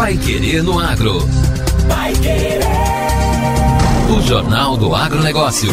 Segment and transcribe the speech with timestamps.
[0.00, 1.18] Pai Querer no Agro.
[1.86, 2.60] Pai Querer.
[4.16, 5.68] O Jornal do Agronegócio.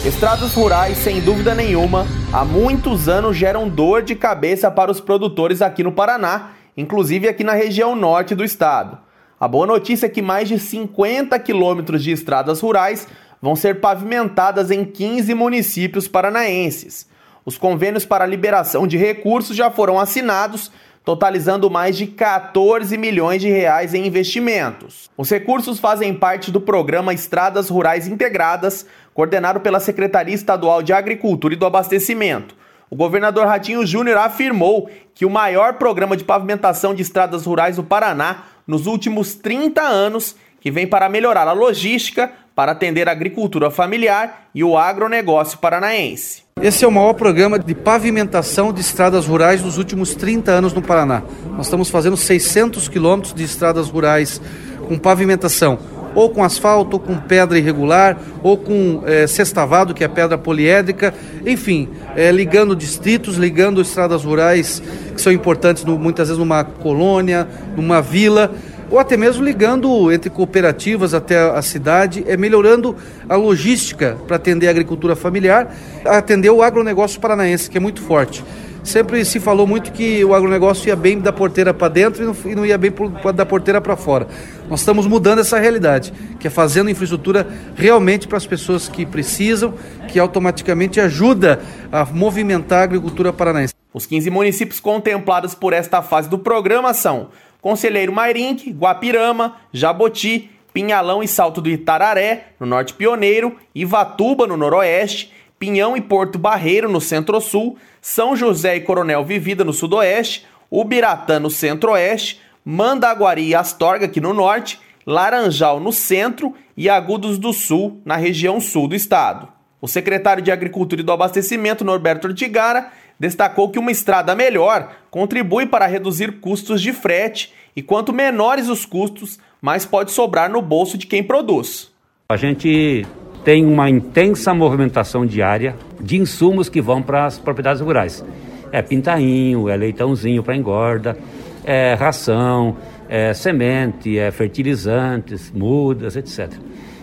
[0.00, 0.06] 91,7.
[0.06, 5.60] Estradas rurais, sem dúvida nenhuma, há muitos anos geram dor de cabeça para os produtores
[5.60, 8.96] aqui no Paraná, inclusive aqui na região norte do estado.
[9.38, 13.06] A boa notícia é que mais de 50 quilômetros de estradas rurais
[13.40, 17.14] vão ser pavimentadas em 15 municípios paranaenses.
[17.46, 20.72] Os convênios para liberação de recursos já foram assinados,
[21.04, 25.08] totalizando mais de 14 milhões de reais em investimentos.
[25.16, 28.84] Os recursos fazem parte do programa Estradas Rurais Integradas,
[29.14, 32.56] coordenado pela Secretaria Estadual de Agricultura e do Abastecimento.
[32.90, 37.84] O governador Ratinho Júnior afirmou que o maior programa de pavimentação de estradas rurais do
[37.84, 43.70] Paraná nos últimos 30 anos, que vem para melhorar a logística, para atender a agricultura
[43.70, 46.45] familiar e o agronegócio paranaense.
[46.62, 50.80] Esse é o maior programa de pavimentação de estradas rurais nos últimos 30 anos no
[50.80, 51.22] Paraná.
[51.50, 54.40] Nós estamos fazendo 600 quilômetros de estradas rurais
[54.88, 55.78] com pavimentação,
[56.14, 61.12] ou com asfalto, ou com pedra irregular, ou com é, sextavado, que é pedra poliédrica,
[61.44, 64.82] enfim, é, ligando distritos, ligando estradas rurais
[65.14, 68.50] que são importantes no, muitas vezes numa colônia, numa vila
[68.90, 72.96] ou até mesmo ligando entre cooperativas até a cidade, é melhorando
[73.28, 78.44] a logística para atender a agricultura familiar, atender o agronegócio paranaense, que é muito forte.
[78.86, 82.64] Sempre se falou muito que o agronegócio ia bem da porteira para dentro e não
[82.64, 82.92] ia bem
[83.34, 84.28] da porteira para fora.
[84.70, 89.74] Nós estamos mudando essa realidade, que é fazendo infraestrutura realmente para as pessoas que precisam,
[90.06, 91.58] que automaticamente ajuda
[91.90, 93.74] a movimentar a agricultura paranaense.
[93.92, 101.22] Os 15 municípios contemplados por esta fase do programa são Conselheiro Mairinque, Guapirama, Jaboti, Pinhalão
[101.22, 107.00] e Salto do Itararé, no Norte Pioneiro, Ivatuba, no Noroeste, Pinhão e Porto Barreiro, no
[107.00, 114.20] Centro-Sul, São José e Coronel Vivida, no Sudoeste, Ubiratã, no Centro-Oeste, Mandaguari e Astorga, aqui
[114.20, 119.48] no Norte, Laranjal, no Centro e Agudos do Sul, na região sul do estado.
[119.80, 125.66] O secretário de Agricultura e do Abastecimento, Norberto Ortigara, destacou que uma estrada melhor contribui
[125.66, 130.96] para reduzir custos de frete e quanto menores os custos, mais pode sobrar no bolso
[130.96, 131.90] de quem produz.
[132.28, 133.06] A gente
[133.44, 138.24] tem uma intensa movimentação diária de insumos que vão para as propriedades rurais.
[138.72, 141.16] É pintainho, é leitãozinho para engorda,
[141.64, 142.76] é ração,
[143.08, 146.52] é semente, é fertilizantes, mudas, etc.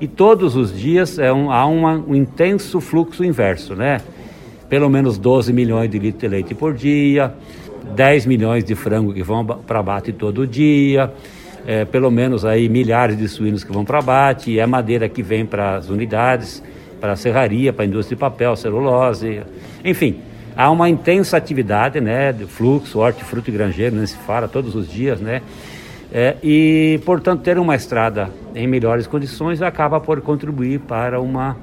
[0.00, 3.98] E todos os dias é um, há uma, um intenso fluxo inverso, né?
[4.68, 7.32] Pelo menos 12 milhões de litros de leite por dia,
[7.94, 11.12] 10 milhões de frango que vão para abate todo dia,
[11.66, 15.22] é, pelo menos aí milhares de suínos que vão para abate, e é madeira que
[15.22, 16.62] vem para as unidades,
[17.00, 19.42] para a serraria, para a indústria de papel, celulose,
[19.84, 20.20] enfim.
[20.56, 23.00] Há uma intensa atividade, né, de fluxo,
[23.46, 25.42] e granjeiro, nem se fala, todos os dias, né,
[26.12, 31.56] é, e, portanto, ter uma estrada em melhores condições acaba por contribuir para uma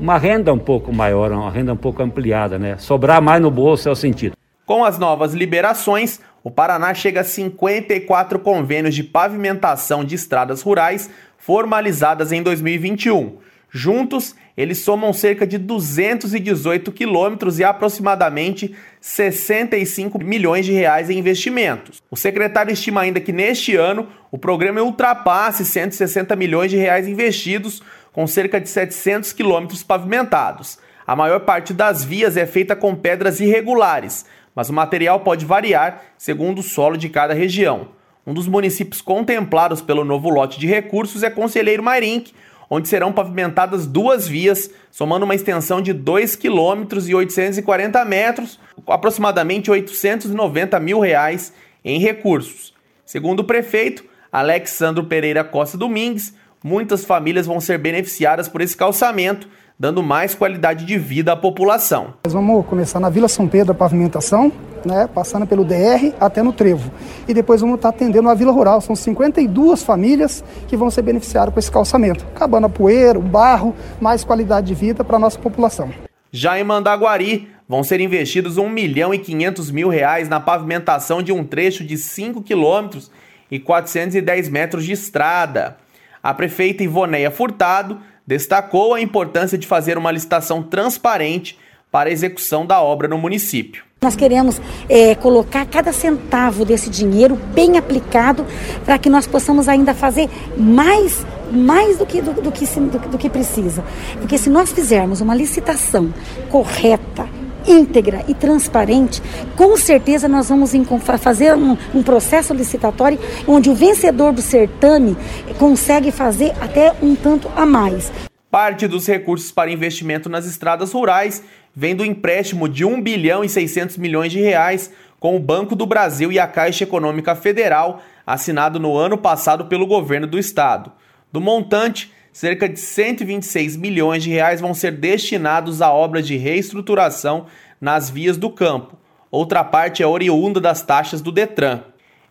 [0.00, 2.76] uma renda um pouco maior, uma renda um pouco ampliada, né?
[2.78, 4.36] Sobrar mais no bolso é o sentido.
[4.64, 11.10] Com as novas liberações, o Paraná chega a 54 convênios de pavimentação de estradas rurais
[11.36, 13.38] formalizadas em 2021.
[13.70, 22.02] Juntos, eles somam cerca de 218 quilômetros e aproximadamente 65 milhões de reais em investimentos.
[22.10, 27.82] O secretário estima ainda que neste ano o programa ultrapasse 160 milhões de reais investidos
[28.12, 30.78] com cerca de 700 quilômetros pavimentados.
[31.06, 34.24] A maior parte das vias é feita com pedras irregulares,
[34.54, 37.88] mas o material pode variar segundo o solo de cada região.
[38.26, 42.32] Um dos municípios contemplados pelo novo lote de recursos é Conselheiro Marinque,
[42.70, 49.70] onde serão pavimentadas duas vias, somando uma extensão de 2 km e 840 metros, aproximadamente
[49.70, 51.52] 890 mil reais
[51.84, 52.72] em recursos.
[53.04, 59.48] Segundo o prefeito, Alexandro Pereira Costa Domingues, muitas famílias vão ser beneficiadas por esse calçamento,
[59.78, 62.14] dando mais qualidade de vida à população.
[62.24, 64.52] Nós vamos começar na Vila São Pedro a pavimentação,
[64.84, 66.90] né, passando pelo DR até no Trevo.
[67.26, 68.80] E depois vamos estar atendendo a Vila Rural.
[68.80, 72.24] São 52 famílias que vão ser beneficiadas com esse calçamento.
[72.34, 75.90] Acabando a poeira, o barro, mais qualidade de vida para a nossa população.
[76.30, 81.32] Já em Mandaguari, vão ser investidos 1 milhão e 500 mil reais na pavimentação de
[81.32, 83.10] um trecho de 5 quilômetros
[83.50, 85.76] e 410 metros de estrada.
[86.22, 91.58] A prefeita Ivoneia Furtado destacou a importância de fazer uma licitação transparente
[91.90, 93.84] para a execução da obra no município.
[94.00, 98.46] Nós queremos é, colocar cada centavo desse dinheiro bem aplicado
[98.84, 103.18] para que nós possamos ainda fazer mais, mais do que, do, do que, do, do
[103.18, 103.84] que precisa.
[104.18, 106.12] Porque se nós fizermos uma licitação
[106.50, 107.28] correta,
[107.66, 109.22] íntegra e transparente,
[109.56, 110.72] com certeza nós vamos
[111.18, 115.16] fazer um, um processo licitatório onde o vencedor do certame
[115.58, 118.12] consegue fazer até um tanto a mais.
[118.50, 121.42] Parte dos recursos para investimento nas estradas rurais
[121.74, 125.86] vem do empréstimo de 1 bilhão e 600 milhões de reais com o Banco do
[125.86, 130.92] Brasil e a Caixa Econômica Federal, assinado no ano passado pelo governo do estado.
[131.32, 137.46] Do montante, cerca de 126 milhões de reais vão ser destinados a obras de reestruturação
[137.80, 138.96] nas vias do campo.
[139.30, 141.80] Outra parte é oriunda das taxas do Detran.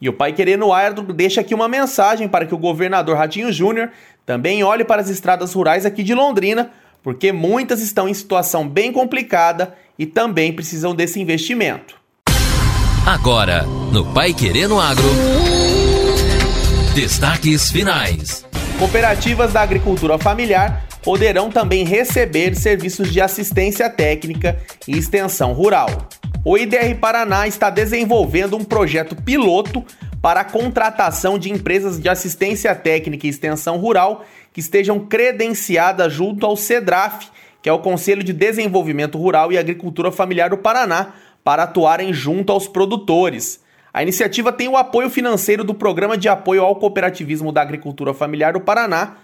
[0.01, 3.91] E o Pai Querendo Aero deixa aqui uma mensagem para que o governador Ratinho Júnior
[4.25, 6.71] também olhe para as estradas rurais aqui de Londrina,
[7.03, 11.95] porque muitas estão em situação bem complicada e também precisam desse investimento.
[13.05, 15.03] Agora, no Pai Querendo Agro,
[16.95, 18.50] destaques finais.
[18.81, 24.57] Cooperativas da agricultura familiar poderão também receber serviços de assistência técnica
[24.87, 25.87] e extensão rural.
[26.43, 29.85] O IDR Paraná está desenvolvendo um projeto piloto
[30.19, 36.43] para a contratação de empresas de assistência técnica e extensão rural que estejam credenciadas junto
[36.43, 37.29] ao CEDRAF,
[37.61, 41.13] que é o Conselho de Desenvolvimento Rural e Agricultura Familiar do Paraná,
[41.43, 43.61] para atuarem junto aos produtores.
[43.93, 48.53] A iniciativa tem o apoio financeiro do Programa de Apoio ao Cooperativismo da Agricultura Familiar
[48.53, 49.17] do Paraná.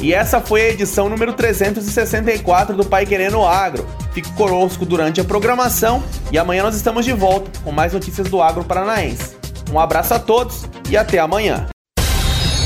[0.00, 3.84] E essa foi a edição número 364 do Pai Querendo Agro.
[4.12, 8.40] Fique conosco durante a programação e amanhã nós estamos de volta com mais notícias do
[8.40, 9.36] agro paranaense.
[9.72, 11.66] Um abraço a todos e até amanhã.